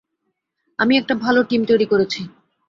আমি 0.79 0.93
একটা 0.97 1.13
ভালো 1.15 1.39
টিম 1.43 1.61
তৈরি 1.65 1.85
করেছি। 1.85 2.21